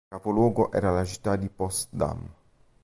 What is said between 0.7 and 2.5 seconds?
era la città di Potsdam.